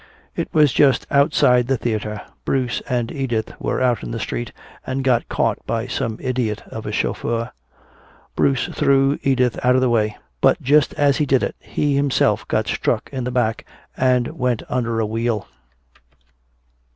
[0.35, 2.21] "It was just outside the theater.
[2.43, 4.51] Bruce and Edith were out in the street
[4.83, 7.51] and got caught by some idiot of a chauffeur.
[8.35, 12.47] Bruce threw Edith out of the way, but just as he did it he himself
[12.47, 13.63] got struck in the back
[13.95, 15.47] and went under a wheel.